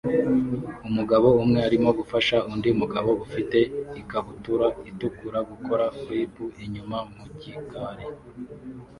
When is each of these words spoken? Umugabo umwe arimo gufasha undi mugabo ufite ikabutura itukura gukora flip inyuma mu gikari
Umugabo 0.87 1.27
umwe 1.43 1.59
arimo 1.67 1.89
gufasha 1.99 2.37
undi 2.51 2.69
mugabo 2.81 3.09
ufite 3.25 3.57
ikabutura 4.01 4.67
itukura 4.89 5.39
gukora 5.49 5.85
flip 5.99 6.33
inyuma 6.65 6.97
mu 7.13 7.25
gikari 7.41 8.05